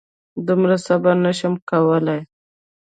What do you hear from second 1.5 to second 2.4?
کولی.